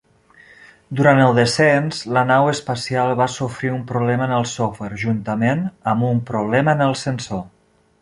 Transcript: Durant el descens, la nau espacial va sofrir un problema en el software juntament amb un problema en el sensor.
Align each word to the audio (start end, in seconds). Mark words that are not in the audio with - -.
Durant 0.99 1.19
el 1.25 1.33
descens, 1.39 1.99
la 2.17 2.23
nau 2.31 2.49
espacial 2.55 3.13
va 3.21 3.29
sofrir 3.35 3.71
un 3.75 3.85
problema 3.93 4.27
en 4.31 4.35
el 4.41 4.51
software 4.55 5.01
juntament 5.07 5.65
amb 5.95 6.11
un 6.13 6.27
problema 6.35 6.79
en 6.79 6.87
el 6.91 7.01
sensor. 7.09 7.51